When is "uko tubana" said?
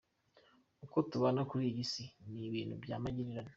0.85-1.41